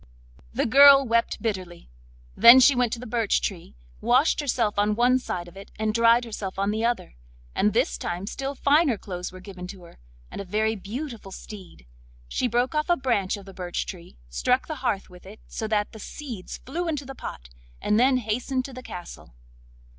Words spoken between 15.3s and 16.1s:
so that the